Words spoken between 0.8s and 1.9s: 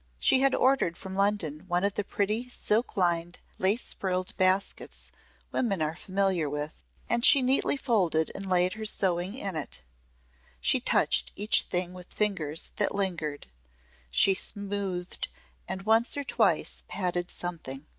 from London one